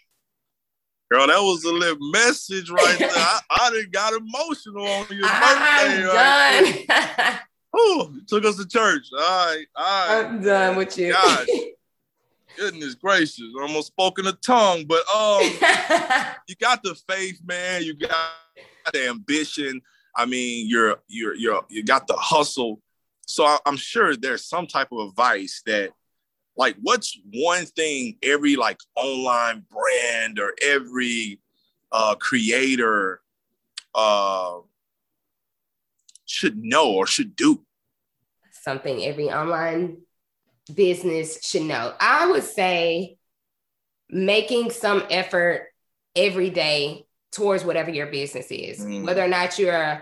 Girl, 1.12 1.26
that 1.26 1.40
was 1.40 1.64
a 1.64 1.74
little 1.74 2.12
message 2.12 2.70
right 2.70 3.00
there. 3.00 3.10
I, 3.12 3.40
I 3.50 3.70
done 3.72 3.90
got 3.92 4.14
emotional 4.14 4.86
on 4.86 5.08
your 5.10 5.26
I'm 5.26 5.98
birthday. 5.98 6.04
done. 6.04 6.86
Right 6.88 7.40
Ooh, 7.78 8.22
took 8.28 8.46
us 8.46 8.58
to 8.58 8.68
church. 8.68 9.08
All 9.14 9.20
right, 9.20 9.66
all 9.76 9.86
right. 9.86 10.26
I'm 10.26 10.42
done 10.42 10.76
with 10.76 10.98
you. 10.98 11.12
Gosh, 11.14 11.48
goodness 12.58 12.96
gracious, 12.96 13.42
I 13.58 13.62
almost 13.62 13.88
spoken 13.88 14.28
a 14.28 14.34
tongue, 14.34 14.86
but 14.88 15.08
um, 15.16 15.42
you 16.48 16.56
got 16.60 16.84
the 16.84 16.96
faith, 17.08 17.40
man. 17.46 17.84
You 17.84 17.96
got 17.96 18.32
the 18.92 19.08
ambition. 19.08 19.82
I 20.16 20.26
mean, 20.26 20.68
you're 20.68 20.98
you're 21.08 21.36
you're 21.36 21.64
you 21.70 21.84
got 21.84 22.08
the 22.08 22.16
hustle. 22.16 22.82
So 23.30 23.46
I, 23.46 23.60
I'm 23.68 23.78
sure 23.78 24.16
there's 24.16 24.44
some 24.44 24.66
type 24.66 24.92
of 24.92 25.10
advice 25.10 25.62
that, 25.68 25.92
like, 26.58 26.76
what's 26.82 27.18
one 27.32 27.66
thing 27.66 28.18
every 28.24 28.56
like 28.56 28.80
online 28.96 29.66
brand 29.70 30.40
or 30.40 30.54
every 30.62 31.40
uh, 31.92 32.16
creator 32.16 33.22
uh, 33.94 34.58
should 36.26 36.58
know 36.58 36.92
or 36.92 37.06
should 37.06 37.36
do? 37.36 37.64
Something 38.52 39.04
every 39.06 39.30
online 39.32 39.98
business 40.74 41.46
should 41.46 41.64
know. 41.64 41.94
I 42.00 42.32
would 42.32 42.44
say 42.44 43.18
making 44.10 44.72
some 44.72 45.04
effort 45.12 45.68
every 46.16 46.50
day 46.50 47.06
towards 47.32 47.64
whatever 47.64 47.92
your 47.92 48.08
business 48.08 48.48
is, 48.50 48.80
Mm. 48.80 49.06
whether 49.06 49.24
or 49.24 49.28
not 49.28 49.60
you're, 49.60 50.02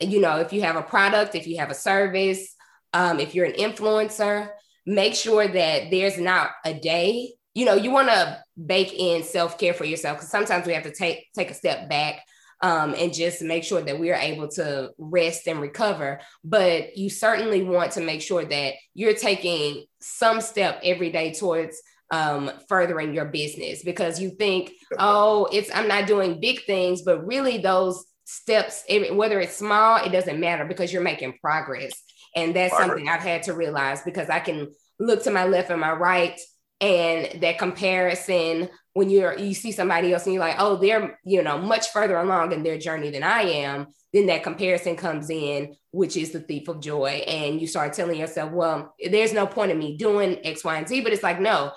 you 0.00 0.20
know, 0.20 0.40
if 0.40 0.52
you 0.52 0.62
have 0.62 0.74
a 0.74 0.82
product, 0.82 1.36
if 1.36 1.46
you 1.46 1.58
have 1.58 1.70
a 1.70 1.74
service, 1.74 2.53
um, 2.94 3.20
if 3.20 3.34
you're 3.34 3.44
an 3.44 3.52
influencer, 3.52 4.48
make 4.86 5.14
sure 5.14 5.46
that 5.46 5.90
there's 5.90 6.18
not 6.18 6.52
a 6.64 6.72
day. 6.72 7.34
You 7.52 7.66
know, 7.66 7.74
you 7.74 7.90
want 7.90 8.08
to 8.08 8.42
bake 8.64 8.94
in 8.94 9.22
self 9.22 9.58
care 9.58 9.74
for 9.74 9.84
yourself 9.84 10.16
because 10.16 10.30
sometimes 10.30 10.66
we 10.66 10.72
have 10.72 10.84
to 10.84 10.94
take 10.94 11.26
take 11.34 11.50
a 11.50 11.54
step 11.54 11.90
back 11.90 12.22
um, 12.62 12.94
and 12.96 13.12
just 13.12 13.42
make 13.42 13.64
sure 13.64 13.82
that 13.82 13.98
we 13.98 14.10
are 14.10 14.18
able 14.18 14.48
to 14.48 14.90
rest 14.96 15.46
and 15.46 15.60
recover. 15.60 16.20
But 16.42 16.96
you 16.96 17.10
certainly 17.10 17.62
want 17.62 17.92
to 17.92 18.00
make 18.00 18.22
sure 18.22 18.44
that 18.44 18.74
you're 18.94 19.14
taking 19.14 19.84
some 20.00 20.40
step 20.40 20.80
every 20.82 21.10
day 21.10 21.34
towards 21.34 21.80
um, 22.10 22.50
furthering 22.68 23.12
your 23.12 23.24
business 23.26 23.82
because 23.82 24.20
you 24.20 24.30
think, 24.30 24.72
oh, 24.98 25.48
it's 25.52 25.70
I'm 25.74 25.88
not 25.88 26.06
doing 26.06 26.40
big 26.40 26.64
things, 26.64 27.02
but 27.02 27.26
really 27.26 27.58
those 27.58 28.04
steps, 28.24 28.84
whether 29.12 29.40
it's 29.40 29.56
small, 29.56 30.04
it 30.04 30.10
doesn't 30.10 30.40
matter 30.40 30.64
because 30.64 30.92
you're 30.92 31.02
making 31.02 31.38
progress. 31.40 31.92
And 32.34 32.54
that's 32.54 32.74
Progress. 32.74 32.88
something 32.88 33.08
I've 33.08 33.20
had 33.20 33.44
to 33.44 33.54
realize 33.54 34.02
because 34.02 34.28
I 34.28 34.40
can 34.40 34.72
look 34.98 35.22
to 35.24 35.30
my 35.30 35.44
left 35.44 35.70
and 35.70 35.80
my 35.80 35.92
right 35.92 36.38
and 36.80 37.40
that 37.40 37.58
comparison 37.58 38.68
when 38.92 39.10
you're 39.10 39.38
you 39.38 39.54
see 39.54 39.72
somebody 39.72 40.12
else 40.12 40.24
and 40.24 40.34
you're 40.34 40.44
like 40.44 40.56
oh 40.58 40.76
they're 40.76 41.18
you 41.24 41.42
know 41.42 41.56
much 41.56 41.88
further 41.90 42.16
along 42.16 42.52
in 42.52 42.64
their 42.64 42.78
journey 42.78 43.10
than 43.10 43.22
i 43.22 43.42
am 43.42 43.86
then 44.12 44.26
that 44.26 44.42
comparison 44.42 44.96
comes 44.96 45.30
in 45.30 45.74
which 45.94 46.16
is 46.16 46.32
the 46.32 46.40
thief 46.40 46.66
of 46.66 46.80
joy. 46.80 47.22
And 47.26 47.60
you 47.60 47.68
start 47.68 47.92
telling 47.92 48.18
yourself 48.18 48.52
well 48.52 48.94
there's 49.10 49.32
no 49.32 49.46
point 49.46 49.70
in 49.70 49.78
me 49.78 49.96
doing 49.96 50.38
x 50.44 50.64
y 50.64 50.76
and 50.76 50.88
z. 50.88 51.00
But 51.02 51.12
it's 51.12 51.22
like 51.22 51.40
no 51.40 51.72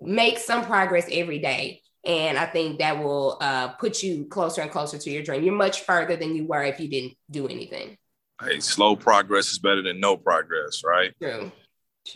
make 0.00 0.38
some 0.38 0.64
progress 0.64 1.08
every 1.10 1.38
day. 1.38 1.80
And 2.04 2.36
i 2.36 2.46
think 2.46 2.80
that 2.80 3.02
will 3.02 3.38
uh, 3.40 3.68
put 3.68 4.02
you 4.02 4.26
closer 4.26 4.60
and 4.60 4.70
closer 4.70 4.98
to 4.98 5.10
your 5.10 5.22
dream. 5.22 5.42
You're 5.42 5.54
much 5.54 5.82
further 5.82 6.16
than 6.16 6.34
you 6.34 6.46
were 6.46 6.64
if 6.64 6.80
you 6.80 6.88
didn't 6.88 7.14
do 7.30 7.46
anything 7.48 7.96
Hey, 8.44 8.60
slow 8.60 8.96
progress 8.96 9.52
is 9.52 9.58
better 9.58 9.82
than 9.82 10.00
no 10.00 10.16
progress, 10.16 10.82
right? 10.84 11.12
true 11.20 11.52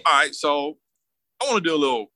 All 0.04 0.12
right, 0.12 0.34
so 0.34 0.78
I 1.40 1.46
want 1.50 1.62
to 1.62 1.68
do 1.70 1.74
a 1.74 1.78
little 1.78 2.12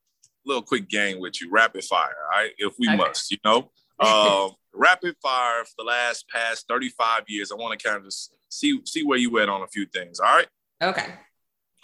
little 0.47 0.63
quick 0.63 0.89
game 0.89 1.21
with 1.21 1.41
you, 1.41 1.51
rapid 1.51 1.85
fire. 1.85 2.17
All 2.33 2.41
right, 2.41 2.53
if 2.59 2.75
we 2.79 2.89
Okay. 2.89 2.97
must, 2.97 3.31
you 3.31 3.39
know. 3.45 3.71
Um, 4.01 4.53
rapid 4.73 5.15
fire 5.23 5.63
for 5.63 5.75
the 5.77 5.85
last 5.85 6.27
past 6.31 6.65
35 6.69 7.25
years. 7.29 7.53
I 7.53 7.57
want 7.57 7.79
to 7.79 7.87
kind 7.87 7.99
of 7.99 8.05
just 8.05 8.35
see 8.49 8.81
see 8.87 9.05
where 9.05 9.19
you 9.19 9.39
at 9.41 9.51
on 9.51 9.61
a 9.61 9.67
few 9.69 9.85
things. 9.85 10.21
All 10.21 10.35
right, 10.35 10.49
okay 10.83 11.05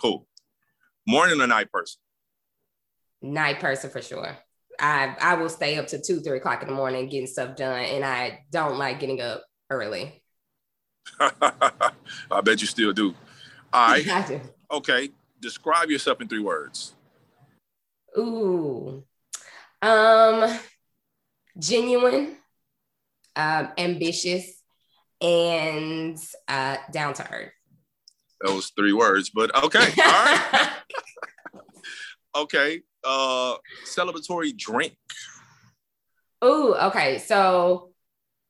cool. 0.01 0.27
Morning 1.07 1.41
or 1.41 1.47
night 1.47 1.71
person? 1.71 2.01
night 3.23 3.61
person 3.61 3.91
for 3.91 4.01
sure. 4.03 4.37
I 4.79 5.17
I 5.21 5.35
will 5.35 5.49
stay 5.49 5.77
up 5.79 5.89
to 5.89 6.01
two, 6.01 6.21
three 6.21 6.39
o'clock 6.39 6.63
in 6.63 6.69
the 6.69 6.75
morning 6.75 7.09
getting 7.09 7.27
stuff 7.27 7.57
done, 7.57 7.85
and 7.85 8.05
I 8.05 8.45
don't 8.51 8.79
like 8.79 9.01
getting 9.01 9.21
up 9.21 9.45
early. 9.71 10.23
I 11.21 12.41
bet 12.43 12.61
you 12.61 12.67
still 12.67 12.93
do. 12.93 13.15
All 13.73 13.89
right, 13.89 14.09
I 14.11 14.27
do. 14.27 14.41
okay. 14.71 15.11
Describe 15.41 15.91
yourself 15.91 16.21
in 16.21 16.29
three 16.29 16.41
words. 16.41 16.95
Ooh, 18.19 19.05
um, 19.83 20.59
genuine, 21.59 22.37
um, 23.37 23.69
ambitious, 23.77 24.63
and 25.21 26.19
uh, 26.49 26.77
down 26.91 27.13
to 27.15 27.31
earth. 27.33 27.53
Those 28.45 28.73
three 28.77 28.93
words, 28.93 29.31
but 29.31 29.55
okay. 29.65 29.79
All 30.03 30.25
right. 30.25 30.71
Okay. 32.37 32.83
Uh, 33.03 33.57
celebratory 33.85 34.57
drink. 34.57 34.97
Ooh, 36.45 36.75
okay. 36.75 37.19
So 37.19 37.93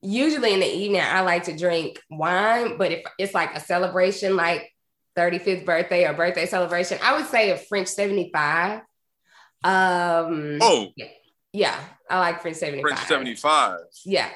usually 0.06 0.54
in 0.54 0.60
the 0.60 0.66
evening, 0.66 1.00
I 1.02 1.20
like 1.22 1.44
to 1.44 1.56
drink 1.56 2.00
wine, 2.10 2.78
but 2.78 2.92
if 2.92 3.02
it's 3.18 3.34
like 3.34 3.54
a 3.56 3.60
celebration, 3.60 4.36
like 4.36 4.72
35th 5.16 5.64
birthday 5.64 6.06
or 6.06 6.12
birthday 6.14 6.46
celebration, 6.46 6.98
I 7.02 7.16
would 7.16 7.26
say 7.26 7.50
a 7.50 7.56
French 7.56 7.88
75. 7.88 8.80
Um, 9.64 10.58
Oh, 10.62 10.88
yeah, 11.52 11.78
I 12.08 12.18
like 12.18 12.42
French 12.42 12.56
75. 12.58 12.82
French 12.82 13.08
75. 13.08 13.78
Yeah. 14.04 14.28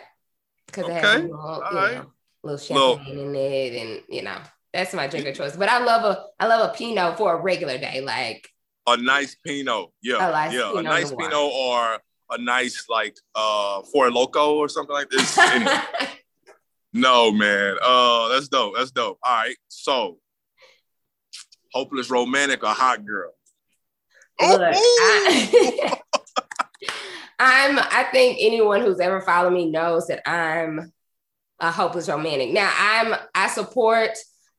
Because 0.66 0.88
it 0.88 0.92
has 0.92 1.04
a 1.04 1.18
little, 1.22 1.38
all 1.40 1.60
know, 1.60 1.80
little 1.80 2.06
Little- 2.42 2.58
champagne 2.58 3.18
in 3.18 3.34
it, 3.34 3.72
and 3.82 4.02
you 4.08 4.22
know, 4.22 4.38
that's 4.72 4.94
my 4.94 5.06
drink 5.08 5.26
of 5.26 5.34
choice. 5.34 5.56
But 5.56 5.68
I 5.68 5.78
love 5.84 6.04
a 6.04 6.24
I 6.38 6.46
love 6.46 6.70
a 6.70 6.72
Pinot 6.76 7.18
for 7.18 7.34
a 7.34 7.40
regular 7.40 7.76
day, 7.76 8.00
like 8.00 8.48
A 8.86 8.96
nice 8.96 9.34
Pinot. 9.34 9.90
Yeah. 10.00 10.16
A 10.28 10.30
nice 10.30 10.52
yeah. 10.52 10.78
A 10.78 10.82
nice 10.82 11.10
Pinot 11.10 11.34
or 11.34 11.98
a 12.30 12.38
nice 12.38 12.87
like 12.88 13.16
uh 13.34 13.82
Four 13.92 14.10
Loco 14.10 14.56
or 14.56 14.68
something 14.68 14.94
like 14.94 15.10
this. 15.10 15.38
Anyway, 15.50 15.80
no, 16.92 17.30
man. 17.32 17.76
Uh 17.82 18.28
that's 18.28 18.49
dope. 18.49 18.75
That's 18.76 18.90
dope. 18.90 19.18
All 19.22 19.32
right. 19.32 19.56
So 19.68 20.18
hopeless 21.72 22.10
romantic 22.10 22.62
or 22.64 22.70
hot 22.70 23.04
girl. 23.04 23.32
Look! 24.40 24.60
I, 24.62 25.99
I'm. 27.38 27.78
I 27.78 28.08
think 28.10 28.38
anyone 28.40 28.80
who's 28.80 29.00
ever 29.00 29.20
followed 29.20 29.52
me 29.52 29.70
knows 29.70 30.06
that 30.06 30.28
I'm 30.28 30.92
a 31.58 31.70
hopeless 31.70 32.08
romantic. 32.08 32.50
Now, 32.50 32.72
I'm. 32.76 33.14
I 33.34 33.49
support 33.49 34.10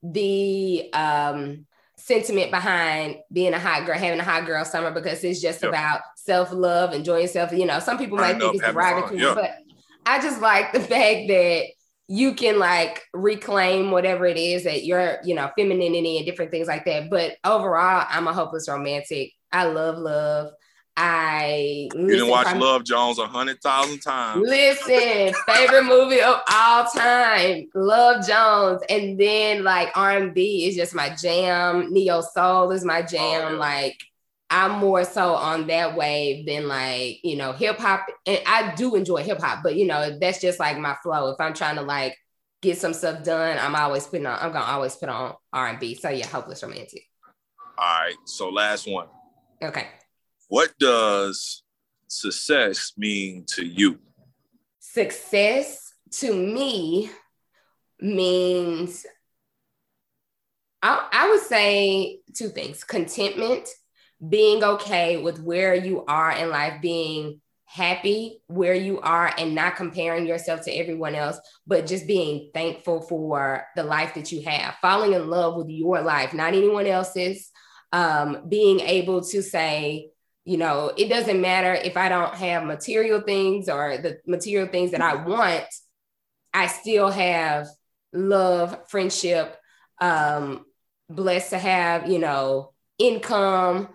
the 0.03 0.89
um, 0.93 1.65
sentiment 2.01 2.51
behind 2.51 3.17
being 3.31 3.53
a 3.53 3.60
hot 3.60 3.86
girl, 3.86 3.98
having 3.98 4.20
a 4.20 4.24
hot 4.24 4.46
girl 4.46 4.65
summer, 4.65 4.91
because 4.91 5.24
it's 5.24 5.41
just 5.41 5.62
Yeah. 5.62 5.70
about 5.70 6.01
self 6.15 6.51
love, 6.51 6.93
enjoying 6.93 7.24
yourself. 7.24 7.51
You 7.51 7.65
know, 7.65 7.79
some 7.79 7.98
people 7.98 8.17
might 8.17 8.39
think 8.39 8.55
it's 8.55 8.63
derogatory, 8.63 9.22
yeah. 9.22 9.34
but 9.36 9.51
I 10.05 10.22
just 10.22 10.41
like 10.41 10.74
the 10.74 10.79
fact 10.79 11.27
that 11.27 11.65
you 12.08 12.34
can 12.34 12.60
like 12.60 13.03
reclaim 13.13 13.91
whatever 13.91 14.25
it 14.25 14.38
is 14.38 14.65
that 14.65 14.84
you're, 14.84 15.17
you 15.24 15.34
know, 15.34 15.50
femininity 15.58 16.17
and 16.17 16.25
different 16.25 16.51
things 16.51 16.67
like 16.67 16.86
that. 16.86 17.10
But 17.10 17.38
overall, 17.46 18.05
I'm 18.10 18.27
a 18.27 18.34
hopeless 18.34 18.67
romantic. 18.67 19.31
I 19.51 19.65
love 19.65 19.98
love. 19.98 20.51
I 20.98 21.89
You 21.95 22.07
didn't 22.07 22.29
watch 22.29 22.48
prim- 22.48 22.60
Love 22.60 22.83
Jones 22.83 23.17
a 23.17 23.25
hundred 23.25 23.62
thousand 23.62 24.00
times. 24.00 24.41
Listen, 24.45 25.33
favorite 25.48 25.86
movie 25.86 26.21
of 26.21 26.41
all 26.51 26.86
time, 26.86 27.67
Love 27.74 28.27
Jones, 28.27 28.81
and 28.89 29.19
then 29.19 29.63
like 29.63 29.89
R 29.95 30.17
and 30.17 30.33
B 30.33 30.67
is 30.67 30.75
just 30.75 30.93
my 30.93 31.15
jam. 31.15 31.93
Neo 31.93 32.21
soul 32.21 32.71
is 32.71 32.83
my 32.83 33.01
oh, 33.01 33.05
jam. 33.05 33.41
Oh, 33.45 33.51
yeah. 33.51 33.57
Like 33.57 33.98
I'm 34.50 34.79
more 34.79 35.05
so 35.05 35.33
on 35.33 35.67
that 35.67 35.95
wave 35.95 36.45
than 36.45 36.67
like 36.67 37.24
you 37.24 37.38
know 37.38 37.53
hip 37.53 37.77
hop, 37.77 38.05
and 38.25 38.39
I 38.45 38.75
do 38.75 38.95
enjoy 38.95 39.24
hip 39.24 39.39
hop, 39.39 39.63
but 39.63 39.75
you 39.75 39.88
know 39.88 40.17
that's 40.19 40.41
just 40.41 40.60
like 40.60 40.77
my 40.77 40.98
flow. 41.01 41.31
If 41.31 41.39
I'm 41.39 41.53
trying 41.53 41.77
to 41.77 41.83
like 41.83 42.17
get 42.62 42.77
some 42.77 42.93
stuff 42.93 43.24
done, 43.24 43.57
I'm 43.57 43.75
always 43.75 44.05
putting 44.05 44.25
on. 44.25 44.38
I'm 44.41 44.51
gonna 44.51 44.65
always 44.65 44.95
put 44.95 45.10
on 45.10 45.36
R 45.53 45.67
and 45.67 45.79
B. 45.79 45.95
So 45.95 46.10
yeah, 46.10 46.27
hopeless 46.27 46.62
romantic. 46.63 47.03
All 47.77 48.01
right. 48.01 48.15
So 48.25 48.50
last 48.50 48.88
one. 48.88 49.07
Okay. 49.63 49.88
What 50.51 50.77
does 50.77 51.63
success 52.10 52.91
mean 52.98 53.46
to 53.55 53.65
you? 53.65 54.00
success 54.81 55.93
to 56.10 56.34
me 56.34 57.10
means 58.01 59.05
I, 60.81 61.08
I 61.10 61.29
would 61.29 61.39
say 61.39 62.20
two 62.36 62.50
things 62.50 62.84
contentment 62.84 63.70
being 64.27 64.62
okay 64.62 65.15
with 65.15 65.41
where 65.41 65.74
you 65.74 66.03
are 66.05 66.34
in 66.34 66.50
life 66.50 66.81
being 66.81 67.39
happy 67.63 68.41
where 68.48 68.75
you 68.75 69.00
are 69.00 69.34
and 69.38 69.55
not 69.55 69.77
comparing 69.77 70.27
yourself 70.27 70.63
to 70.63 70.72
everyone 70.74 71.15
else, 71.15 71.39
but 71.65 71.88
just 71.88 72.05
being 72.05 72.51
thankful 72.53 73.00
for 73.00 73.65
the 73.77 73.84
life 73.84 74.15
that 74.15 74.34
you 74.34 74.41
have, 74.41 74.75
falling 74.81 75.13
in 75.13 75.29
love 75.29 75.55
with 75.55 75.70
your 75.70 76.01
life, 76.01 76.34
not 76.34 76.53
anyone 76.53 76.88
else's. 76.88 77.50
Um, 77.93 78.46
being 78.48 78.79
able 78.81 79.22
to 79.22 79.41
say, 79.41 80.10
you 80.45 80.57
know, 80.57 80.91
it 80.98 81.07
doesn't 81.07 81.41
matter 81.41 81.74
if 81.74 81.98
I 81.98 82.10
don't 82.10 82.33
have 82.36 82.63
material 82.63 83.21
things 83.21 83.69
or 83.69 83.98
the 83.98 84.19
material 84.25 84.67
things 84.67 84.91
that 84.91 85.01
I 85.01 85.15
want, 85.15 85.65
I 86.53 86.67
still 86.67 87.10
have 87.10 87.67
love, 88.12 88.89
friendship, 88.89 89.55
um, 90.00 90.65
blessed 91.10 91.51
to 91.51 91.60
have, 91.60 92.10
you 92.10 92.19
know, 92.19 92.74
income, 92.98 93.89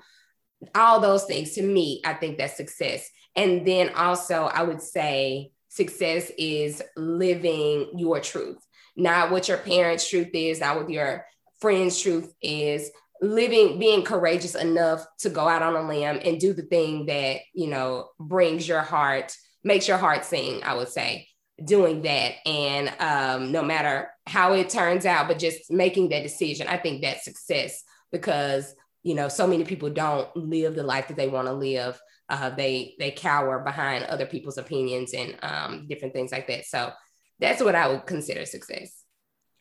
all 0.74 1.00
those 1.00 1.24
things. 1.24 1.52
To 1.52 1.62
me, 1.62 2.00
I 2.04 2.14
think 2.14 2.38
that's 2.38 2.56
success. 2.56 3.08
And 3.34 3.66
then 3.66 3.90
also, 3.94 4.44
I 4.44 4.62
would 4.62 4.80
say 4.80 5.50
success 5.68 6.30
is 6.38 6.82
living 6.96 7.90
your 7.96 8.20
truth, 8.20 8.58
not 8.96 9.30
what 9.30 9.48
your 9.48 9.58
parents' 9.58 10.08
truth 10.08 10.30
is, 10.32 10.60
not 10.60 10.76
what 10.76 10.88
your 10.88 11.26
friends' 11.60 12.00
truth 12.00 12.32
is, 12.40 12.90
living 13.20 13.78
being 13.78 14.02
courageous 14.02 14.54
enough 14.54 15.06
to 15.18 15.30
go 15.30 15.48
out 15.48 15.62
on 15.62 15.76
a 15.76 15.86
limb 15.86 16.20
and 16.24 16.40
do 16.40 16.52
the 16.52 16.62
thing 16.62 17.06
that 17.06 17.40
you 17.54 17.68
know 17.68 18.08
brings 18.18 18.66
your 18.66 18.82
heart 18.82 19.34
makes 19.64 19.88
your 19.88 19.98
heart 19.98 20.24
sing 20.24 20.62
i 20.62 20.74
would 20.74 20.88
say 20.88 21.26
doing 21.64 22.02
that. 22.02 22.34
And 22.44 22.92
um, 23.00 23.50
no 23.50 23.62
matter 23.62 24.10
how 24.26 24.52
it 24.52 24.68
turns 24.68 25.06
out 25.06 25.26
but 25.26 25.38
just 25.38 25.70
making 25.70 26.10
that 26.10 26.22
decision 26.22 26.68
i 26.68 26.76
think 26.76 27.00
that's 27.00 27.24
success 27.24 27.82
because 28.12 28.74
you 29.02 29.14
know 29.14 29.28
so 29.28 29.46
many 29.46 29.64
people 29.64 29.88
don't 29.88 30.34
live 30.36 30.74
the 30.74 30.82
life 30.82 31.08
that 31.08 31.16
they 31.16 31.28
want 31.28 31.46
to 31.46 31.52
live. 31.52 32.00
Uh, 32.28 32.50
they 32.50 32.94
they 32.98 33.12
cower 33.12 33.60
behind 33.60 34.04
other 34.04 34.26
people's 34.26 34.58
opinions 34.58 35.14
and 35.14 35.36
um, 35.42 35.86
different 35.88 36.12
things 36.12 36.32
like 36.32 36.48
that. 36.48 36.66
So 36.66 36.92
that's 37.38 37.62
what 37.62 37.74
i 37.74 37.88
would 37.88 38.06
consider 38.06 38.44
success 38.46 39.04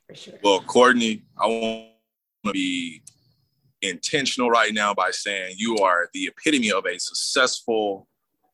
for 0.08 0.16
sure. 0.16 0.34
Well 0.44 0.62
courtney 0.62 1.24
i 1.38 1.48
want 1.48 1.90
to 2.46 2.52
be 2.52 3.02
intentional 3.90 4.50
right 4.50 4.74
now 4.74 4.94
by 4.94 5.12
saying 5.12 5.56
you 5.58 5.78
are 5.78 6.10
the 6.14 6.28
epitome 6.28 6.72
of 6.72 6.86
a 6.86 7.00
successful, 7.00 8.08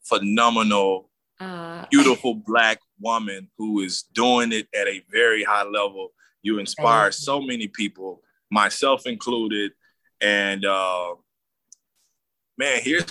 phenomenal, 0.04 1.10
uh, 1.40 1.86
beautiful 1.90 2.36
black 2.36 2.80
woman 3.00 3.50
who 3.58 3.82
is 3.82 4.04
doing 4.14 4.52
it 4.52 4.68
at 4.76 4.88
a 4.88 5.04
very 5.12 5.44
high 5.44 5.64
level. 5.64 6.10
You 6.44 6.60
inspire 6.60 7.08
you. 7.08 7.14
so 7.14 7.42
many 7.42 7.68
people, 7.68 8.22
myself 8.52 9.06
included. 9.06 9.72
And 10.22 10.66
uh, 10.66 11.16
man, 12.58 12.82
here's 12.84 13.06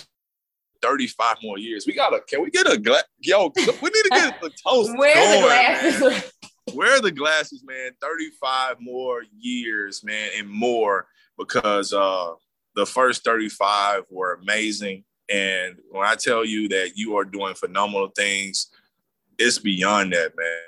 35 0.82 1.36
more 1.42 1.58
years. 1.58 1.86
We 1.86 1.92
gotta, 1.92 2.20
can 2.20 2.42
we 2.42 2.50
get 2.50 2.70
a 2.70 2.78
glass? 2.78 3.04
Yo, 3.20 3.52
we 3.56 3.62
need 3.62 4.02
to 4.04 4.10
get 4.10 4.40
the 4.40 4.50
toast. 4.64 4.96
Where 4.96 5.14
going, 5.14 5.40
the 5.40 5.46
glasses? 5.46 6.32
Where 6.74 6.96
are 6.96 7.00
the 7.00 7.10
glasses, 7.10 7.64
man? 7.64 7.92
35 8.00 8.76
more 8.80 9.22
years, 9.38 10.04
man, 10.04 10.30
and 10.38 10.48
more 10.48 11.06
because 11.38 11.92
uh, 11.92 12.32
the 12.74 12.86
first 12.86 13.24
35 13.24 14.04
were 14.10 14.34
amazing. 14.34 15.04
And 15.28 15.76
when 15.90 16.06
I 16.06 16.16
tell 16.16 16.44
you 16.44 16.68
that 16.68 16.92
you 16.96 17.16
are 17.16 17.24
doing 17.24 17.54
phenomenal 17.54 18.08
things, 18.16 18.68
it's 19.38 19.58
beyond 19.58 20.12
that, 20.12 20.32
man. 20.36 20.58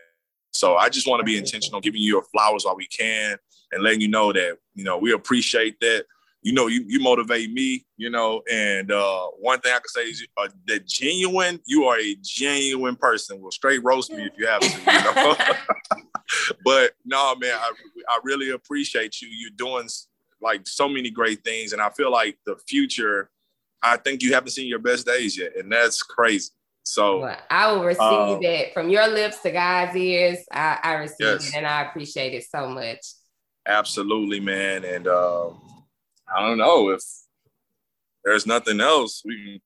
So 0.52 0.76
I 0.76 0.88
just 0.88 1.08
want 1.08 1.20
to 1.20 1.24
be 1.24 1.36
intentional, 1.36 1.80
giving 1.80 2.00
you 2.00 2.08
your 2.08 2.24
flowers 2.24 2.64
while 2.64 2.76
we 2.76 2.86
can, 2.86 3.36
and 3.72 3.82
letting 3.82 4.00
you 4.00 4.08
know 4.08 4.32
that 4.32 4.58
you 4.74 4.84
know 4.84 4.98
we 4.98 5.12
appreciate 5.12 5.80
that. 5.80 6.04
You 6.42 6.52
know, 6.52 6.66
you 6.66 6.84
you 6.86 7.00
motivate 7.00 7.52
me. 7.52 7.86
You 7.96 8.10
know, 8.10 8.42
and 8.50 8.90
uh, 8.92 9.26
one 9.38 9.60
thing 9.60 9.72
I 9.72 9.76
can 9.76 9.88
say 9.88 10.02
is 10.02 10.26
uh, 10.36 10.48
that 10.66 10.86
genuine. 10.86 11.60
You 11.66 11.84
are 11.84 11.98
a 11.98 12.16
genuine 12.22 12.96
person. 12.96 13.40
Will 13.40 13.50
straight 13.50 13.82
roast 13.82 14.12
me 14.12 14.24
if 14.24 14.32
you 14.36 14.46
have 14.46 14.60
to. 14.60 14.68
You 14.68 15.14
know? 15.14 15.36
but 16.64 16.92
no, 17.04 17.34
man, 17.36 17.54
I 17.54 17.72
I 18.08 18.20
really 18.24 18.50
appreciate 18.50 19.22
you. 19.22 19.28
You're 19.28 19.50
doing 19.56 19.88
like 20.42 20.66
so 20.66 20.88
many 20.88 21.10
great 21.10 21.44
things. 21.44 21.72
And 21.72 21.80
I 21.80 21.90
feel 21.90 22.10
like 22.10 22.38
the 22.46 22.56
future, 22.68 23.30
I 23.82 23.96
think 23.96 24.22
you 24.22 24.34
haven't 24.34 24.50
seen 24.50 24.68
your 24.68 24.78
best 24.78 25.06
days 25.06 25.38
yet. 25.38 25.56
And 25.56 25.70
that's 25.70 26.02
crazy. 26.02 26.50
So 26.84 27.20
well, 27.20 27.38
I 27.48 27.72
will 27.72 27.84
receive 27.84 28.02
um, 28.02 28.42
that 28.42 28.74
from 28.74 28.90
your 28.90 29.06
lips 29.06 29.40
to 29.42 29.52
God's 29.52 29.96
ears. 29.96 30.38
I, 30.52 30.78
I 30.82 30.92
receive 30.94 31.16
yes. 31.20 31.48
it 31.48 31.56
and 31.56 31.66
I 31.66 31.82
appreciate 31.82 32.34
it 32.34 32.44
so 32.44 32.68
much. 32.68 32.98
Absolutely, 33.66 34.40
man. 34.40 34.84
And 34.84 35.06
um, 35.06 35.60
I 36.34 36.40
don't 36.40 36.58
know 36.58 36.90
if 36.90 37.00
there's 38.24 38.46
nothing 38.46 38.80
else 38.80 39.22
we 39.24 39.36
can 39.36 39.60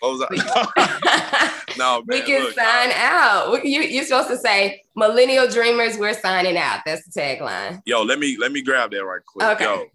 close 0.00 0.22
out. 0.22 0.30
no, 1.78 2.02
man, 2.06 2.06
we 2.08 2.22
can 2.22 2.42
look, 2.44 2.54
sign 2.54 2.90
out. 2.94 3.64
You, 3.64 3.82
you're 3.82 4.04
supposed 4.04 4.28
to 4.28 4.38
say, 4.38 4.82
"Millennial 4.96 5.48
Dreamers, 5.48 5.98
we're 5.98 6.14
signing 6.14 6.56
out." 6.56 6.80
That's 6.86 7.04
the 7.08 7.20
tagline. 7.20 7.80
Yo, 7.84 8.02
let 8.02 8.18
me 8.18 8.36
let 8.38 8.52
me 8.52 8.62
grab 8.62 8.90
that 8.92 9.04
right 9.04 9.24
quick. 9.24 9.46
Okay. 9.46 9.64
Yo, 9.64 9.86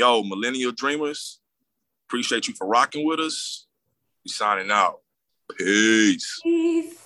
Yo, 0.00 0.22
Millennial 0.22 0.72
Dreamers, 0.72 1.40
appreciate 2.08 2.48
you 2.48 2.54
for 2.54 2.66
rocking 2.66 3.06
with 3.06 3.20
us. 3.20 3.66
We 4.24 4.30
signing 4.30 4.70
out. 4.70 5.00
Peace. 5.58 6.40
Peace. 6.42 6.99